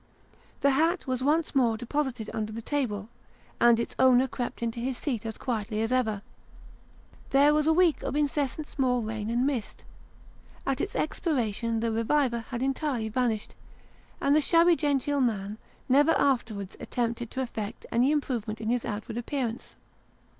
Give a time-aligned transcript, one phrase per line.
[0.61, 3.09] The hat was once more deposited under the table,
[3.59, 6.23] and its owner crept into his seat as quietly as ever.
[7.29, 9.85] There was a week of incessant small rain and mist.
[10.65, 13.53] At its expira tion the" reviver" had entirely vanished,
[14.19, 19.19] and the shabby genteel mau never afterwards attempted to effect any improvement in his outward
[19.19, 19.75] appearance.